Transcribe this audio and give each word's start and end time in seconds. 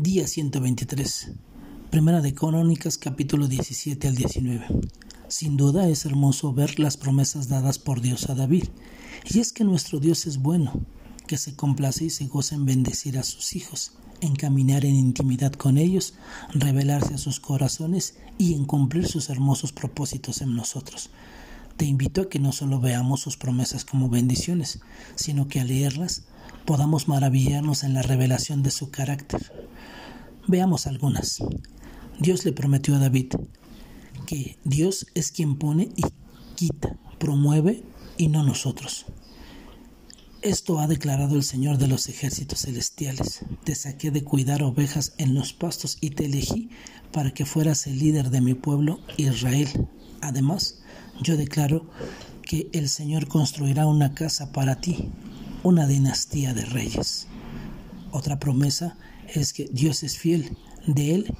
Día 0.00 0.28
123. 0.28 1.32
Primera 1.90 2.20
de 2.20 2.32
Crónicas 2.32 2.98
capítulo 2.98 3.48
17 3.48 4.06
al 4.06 4.14
19. 4.14 4.64
Sin 5.26 5.56
duda 5.56 5.88
es 5.88 6.04
hermoso 6.06 6.52
ver 6.52 6.78
las 6.78 6.96
promesas 6.96 7.48
dadas 7.48 7.80
por 7.80 8.00
Dios 8.00 8.30
a 8.30 8.36
David. 8.36 8.66
Y 9.24 9.40
es 9.40 9.52
que 9.52 9.64
nuestro 9.64 9.98
Dios 9.98 10.28
es 10.28 10.38
bueno, 10.38 10.72
que 11.26 11.36
se 11.36 11.56
complace 11.56 12.04
y 12.04 12.10
se 12.10 12.28
goza 12.28 12.54
en 12.54 12.64
bendecir 12.64 13.18
a 13.18 13.24
sus 13.24 13.56
hijos, 13.56 13.90
en 14.20 14.36
caminar 14.36 14.84
en 14.84 14.94
intimidad 14.94 15.50
con 15.54 15.78
ellos, 15.78 16.14
revelarse 16.50 17.14
a 17.14 17.18
sus 17.18 17.40
corazones 17.40 18.18
y 18.38 18.54
en 18.54 18.66
cumplir 18.66 19.08
sus 19.08 19.30
hermosos 19.30 19.72
propósitos 19.72 20.42
en 20.42 20.54
nosotros. 20.54 21.10
Te 21.76 21.86
invito 21.86 22.20
a 22.20 22.28
que 22.28 22.38
no 22.38 22.52
solo 22.52 22.78
veamos 22.78 23.18
sus 23.18 23.36
promesas 23.36 23.84
como 23.84 24.08
bendiciones, 24.08 24.78
sino 25.16 25.48
que 25.48 25.58
al 25.58 25.66
leerlas 25.66 26.22
podamos 26.64 27.08
maravillarnos 27.08 27.82
en 27.82 27.94
la 27.94 28.02
revelación 28.02 28.62
de 28.62 28.70
su 28.70 28.90
carácter. 28.90 29.40
Veamos 30.46 30.86
algunas. 30.86 31.38
Dios 32.18 32.44
le 32.44 32.52
prometió 32.52 32.96
a 32.96 32.98
David 32.98 33.32
que 34.26 34.58
Dios 34.64 35.06
es 35.14 35.32
quien 35.32 35.56
pone 35.56 35.90
y 35.96 36.02
quita, 36.54 36.96
promueve 37.18 37.82
y 38.18 38.28
no 38.28 38.42
nosotros. 38.42 39.06
Esto 40.42 40.78
ha 40.78 40.86
declarado 40.86 41.36
el 41.36 41.42
Señor 41.42 41.78
de 41.78 41.88
los 41.88 42.08
ejércitos 42.08 42.60
celestiales. 42.60 43.40
Te 43.64 43.74
saqué 43.74 44.10
de 44.10 44.22
cuidar 44.22 44.62
ovejas 44.62 45.14
en 45.18 45.34
los 45.34 45.52
pastos 45.52 45.98
y 46.00 46.10
te 46.10 46.26
elegí 46.26 46.70
para 47.12 47.32
que 47.32 47.46
fueras 47.46 47.86
el 47.86 47.98
líder 47.98 48.30
de 48.30 48.40
mi 48.40 48.54
pueblo 48.54 49.00
Israel. 49.16 49.88
Además, 50.20 50.82
yo 51.22 51.36
declaro 51.36 51.90
que 52.42 52.68
el 52.72 52.88
Señor 52.88 53.26
construirá 53.26 53.86
una 53.86 54.14
casa 54.14 54.52
para 54.52 54.80
ti 54.80 55.10
una 55.62 55.86
dinastía 55.86 56.54
de 56.54 56.64
reyes. 56.64 57.26
Otra 58.10 58.38
promesa 58.38 58.96
es 59.34 59.52
que 59.52 59.68
Dios 59.70 60.02
es 60.02 60.18
fiel, 60.18 60.56
de 60.86 61.14
Él 61.14 61.34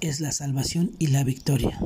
es 0.00 0.20
la 0.20 0.32
salvación 0.32 0.92
y 0.98 1.08
la 1.08 1.24
victoria. 1.24 1.78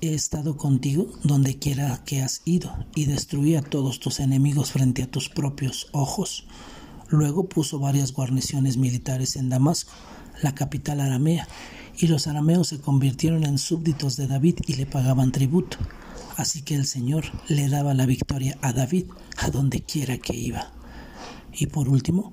He 0.00 0.14
estado 0.14 0.56
contigo 0.56 1.08
donde 1.22 1.58
quiera 1.58 2.02
que 2.04 2.22
has 2.22 2.42
ido 2.44 2.74
y 2.94 3.06
destruí 3.06 3.54
a 3.54 3.62
todos 3.62 4.00
tus 4.00 4.20
enemigos 4.20 4.72
frente 4.72 5.02
a 5.02 5.10
tus 5.10 5.28
propios 5.28 5.88
ojos. 5.92 6.46
Luego 7.08 7.48
puso 7.48 7.78
varias 7.78 8.12
guarniciones 8.12 8.76
militares 8.76 9.36
en 9.36 9.48
Damasco, 9.48 9.92
la 10.42 10.54
capital 10.54 11.00
aramea, 11.00 11.46
y 11.96 12.08
los 12.08 12.26
arameos 12.26 12.68
se 12.68 12.80
convirtieron 12.80 13.44
en 13.44 13.58
súbditos 13.58 14.16
de 14.16 14.26
David 14.26 14.58
y 14.66 14.74
le 14.74 14.86
pagaban 14.86 15.30
tributo. 15.30 15.78
Así 16.36 16.62
que 16.62 16.74
el 16.74 16.86
Señor 16.86 17.24
le 17.48 17.68
daba 17.68 17.94
la 17.94 18.06
victoria 18.06 18.58
a 18.60 18.72
David 18.72 19.06
a 19.38 19.50
donde 19.50 19.82
quiera 19.82 20.18
que 20.18 20.36
iba. 20.36 20.72
Y 21.52 21.66
por 21.66 21.88
último, 21.88 22.32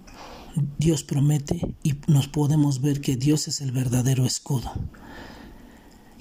Dios 0.78 1.04
promete 1.04 1.76
y 1.84 1.96
nos 2.08 2.28
podemos 2.28 2.82
ver 2.82 3.00
que 3.00 3.16
Dios 3.16 3.48
es 3.48 3.62
el 3.62 3.72
verdadero 3.72 4.26
escudo. 4.26 4.72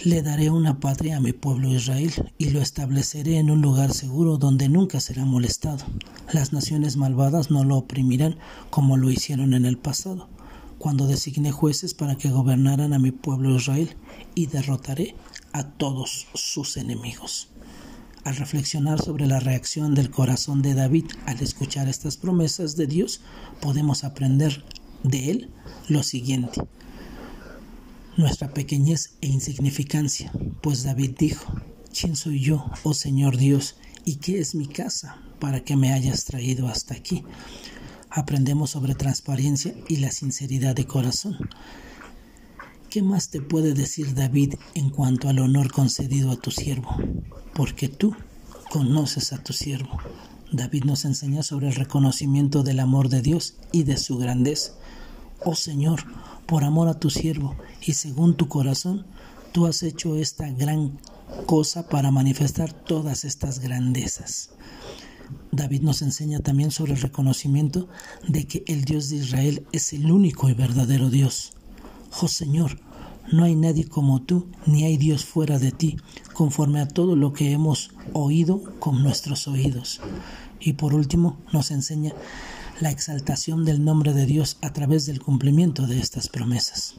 Le 0.03 0.23
daré 0.23 0.51
una 0.51 0.81
patria 0.81 1.17
a 1.17 1.21
mi 1.21 1.33
pueblo 1.33 1.69
Israel 1.69 2.13
y 2.39 2.51
lo 2.51 2.61
estableceré 2.61 3.39
en 3.39 3.51
un 3.51 3.61
lugar 3.61 3.93
seguro 3.93 4.39
donde 4.39 4.69
nunca 4.69 5.01
será 5.01 5.25
molestado. 5.25 5.85
Las 6.33 6.53
naciones 6.53 6.97
malvadas 6.97 7.51
no 7.51 7.65
lo 7.65 7.77
oprimirán 7.77 8.37
como 8.71 8.97
lo 8.97 9.11
hicieron 9.11 9.53
en 9.53 9.67
el 9.67 9.77
pasado, 9.77 10.29
cuando 10.79 11.07
designé 11.07 11.53
jueces 11.53 11.93
para 11.93 12.17
que 12.17 12.31
gobernaran 12.31 12.95
a 12.95 12.99
mi 12.99 13.11
pueblo 13.11 13.57
Israel 13.57 13.97
y 14.35 14.47
derrotaré 14.47 15.17
a 15.53 15.65
todos 15.65 16.29
sus 16.35 16.79
enemigos. 16.79 17.49
Al 18.25 18.37
reflexionar 18.37 19.01
sobre 19.01 19.27
la 19.27 19.41
reacción 19.41 19.95
del 19.95 20.11
corazón 20.11 20.61
de 20.61 20.75
David 20.75 21.07
al 21.27 21.41
escuchar 21.41 21.89
estas 21.89 22.19
promesas 22.19 22.77
de 22.77 22.87
Dios, 22.87 23.23
podemos 23.63 24.05
aprender 24.05 24.63
de 25.03 25.31
él 25.31 25.51
lo 25.89 26.03
siguiente. 26.03 26.61
Nuestra 28.19 28.53
pequeñez 28.53 29.15
e 29.23 29.29
insignificancia, 29.29 30.31
pues 30.61 30.83
David 30.83 31.13
dijo, 31.19 31.55
¿quién 31.99 32.15
soy 32.15 32.41
yo, 32.41 32.71
oh 32.83 32.93
Señor 32.93 33.39
Dios, 33.39 33.77
y 34.05 34.17
qué 34.17 34.39
es 34.39 34.55
mi 34.55 34.67
casa 34.67 35.17
para 35.39 35.61
que 35.61 35.77
me 35.77 35.93
hayas 35.93 36.27
traído 36.27 36.69
hasta 36.69 36.95
aquí? 36.95 37.25
Aprendemos 38.11 38.71
sobre 38.71 38.95
transparencia 38.95 39.75
y 39.89 39.97
la 39.97 40.11
sinceridad 40.11 40.75
de 40.75 40.87
corazón. 40.87 41.39
¿Qué 42.91 43.03
más 43.03 43.29
te 43.29 43.41
puede 43.41 43.73
decir 43.73 44.17
David 44.17 44.55
en 44.75 44.91
cuanto 44.91 45.29
al 45.29 45.39
honor 45.39 45.71
concedido 45.71 46.33
a 46.33 46.37
tu 46.37 46.51
siervo? 46.51 46.97
Porque 47.55 47.89
tú 47.89 48.17
conoces 48.69 49.33
a 49.33 49.41
tu 49.45 49.53
siervo. 49.53 50.01
David 50.51 50.83
nos 50.83 51.05
enseña 51.05 51.45
sobre 51.45 51.69
el 51.69 51.77
reconocimiento 51.77 52.65
del 52.65 52.81
amor 52.81 53.09
de 53.09 53.23
Dios 53.23 53.55
y 53.71 53.85
de 53.85 53.97
su 53.97 54.19
grandeza. 54.19 54.73
Oh 55.45 55.55
Señor, 55.55 56.03
por 56.47 56.65
amor 56.65 56.89
a 56.89 56.99
tu 56.99 57.11
siervo 57.11 57.55
y 57.81 57.93
según 57.93 58.37
tu 58.37 58.49
corazón, 58.49 59.07
tú 59.53 59.69
has 59.69 59.85
hecho 59.85 60.17
esta 60.17 60.51
gran 60.51 60.99
cosa 61.47 61.89
para 61.89 62.11
manifestar 62.11 62.73
todas 62.73 63.25
estas 63.25 63.61
grandezas. 63.61 64.51
David 65.53 65.83
nos 65.83 66.03
enseña 66.03 66.41
también 66.41 66.73
sobre 66.73 66.95
el 66.95 67.01
reconocimiento 67.01 67.89
de 68.27 68.49
que 68.49 68.65
el 68.67 68.85
Dios 68.85 69.11
de 69.11 69.17
Israel 69.19 69.65
es 69.71 69.93
el 69.93 70.11
único 70.11 70.49
y 70.49 70.55
verdadero 70.55 71.09
Dios. 71.09 71.53
Oh 72.21 72.29
Señor, 72.29 72.79
no 73.33 73.45
hay 73.45 73.55
nadie 73.55 73.87
como 73.87 74.23
tú, 74.23 74.49
ni 74.67 74.85
hay 74.85 74.97
Dios 74.97 75.25
fuera 75.25 75.59
de 75.59 75.71
ti, 75.71 75.97
conforme 76.33 76.81
a 76.81 76.89
todo 76.89 77.15
lo 77.15 77.33
que 77.33 77.53
hemos 77.53 77.91
oído 78.13 78.63
con 78.81 79.03
nuestros 79.03 79.47
oídos. 79.47 80.01
Y 80.59 80.73
por 80.73 80.95
último, 80.95 81.39
nos 81.53 81.71
enseña 81.71 82.13
la 82.81 82.91
exaltación 82.91 83.65
del 83.65 83.85
nombre 83.85 84.13
de 84.15 84.27
Dios 84.27 84.57
a 84.63 84.73
través 84.73 85.07
del 85.07 85.21
cumplimiento 85.21 85.87
de 85.87 86.01
estas 86.01 86.29
promesas. 86.29 86.95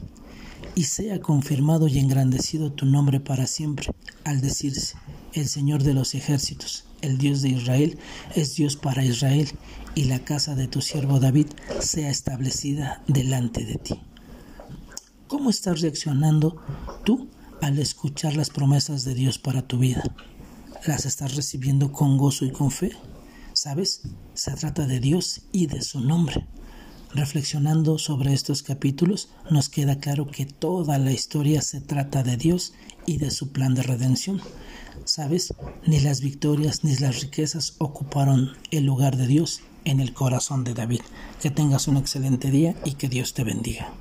Y 0.74 0.84
sea 0.84 1.20
confirmado 1.20 1.86
y 1.88 1.98
engrandecido 1.98 2.72
tu 2.72 2.86
nombre 2.86 3.20
para 3.20 3.46
siempre, 3.46 3.88
al 4.24 4.40
decirse, 4.40 4.96
el 5.34 5.48
Señor 5.48 5.82
de 5.82 5.92
los 5.92 6.14
ejércitos, 6.14 6.84
el 7.02 7.18
Dios 7.18 7.42
de 7.42 7.50
Israel, 7.50 7.98
es 8.34 8.54
Dios 8.54 8.76
para 8.76 9.04
Israel, 9.04 9.50
y 9.94 10.04
la 10.04 10.20
casa 10.20 10.54
de 10.54 10.68
tu 10.68 10.80
siervo 10.80 11.20
David 11.20 11.48
sea 11.80 12.10
establecida 12.10 13.02
delante 13.06 13.64
de 13.66 13.74
ti. 13.74 14.00
¿Cómo 15.32 15.48
estás 15.48 15.80
reaccionando 15.80 16.60
tú 17.04 17.30
al 17.62 17.78
escuchar 17.78 18.36
las 18.36 18.50
promesas 18.50 19.02
de 19.04 19.14
Dios 19.14 19.38
para 19.38 19.62
tu 19.62 19.78
vida? 19.78 20.02
¿Las 20.86 21.06
estás 21.06 21.36
recibiendo 21.36 21.90
con 21.90 22.18
gozo 22.18 22.44
y 22.44 22.52
con 22.52 22.70
fe? 22.70 22.92
¿Sabes? 23.54 24.02
Se 24.34 24.50
trata 24.52 24.86
de 24.86 25.00
Dios 25.00 25.40
y 25.50 25.68
de 25.68 25.80
su 25.80 26.00
nombre. 26.00 26.46
Reflexionando 27.14 27.96
sobre 27.96 28.34
estos 28.34 28.62
capítulos, 28.62 29.30
nos 29.50 29.70
queda 29.70 30.00
claro 30.00 30.26
que 30.26 30.44
toda 30.44 30.98
la 30.98 31.12
historia 31.12 31.62
se 31.62 31.80
trata 31.80 32.22
de 32.22 32.36
Dios 32.36 32.74
y 33.06 33.16
de 33.16 33.30
su 33.30 33.52
plan 33.52 33.74
de 33.74 33.84
redención. 33.84 34.42
¿Sabes? 35.06 35.54
Ni 35.86 35.98
las 36.00 36.20
victorias 36.20 36.84
ni 36.84 36.94
las 36.96 37.22
riquezas 37.22 37.76
ocuparon 37.78 38.52
el 38.70 38.84
lugar 38.84 39.16
de 39.16 39.28
Dios 39.28 39.62
en 39.86 40.00
el 40.00 40.12
corazón 40.12 40.62
de 40.62 40.74
David. 40.74 41.00
Que 41.40 41.50
tengas 41.50 41.88
un 41.88 41.96
excelente 41.96 42.50
día 42.50 42.74
y 42.84 42.96
que 42.96 43.08
Dios 43.08 43.32
te 43.32 43.44
bendiga. 43.44 43.94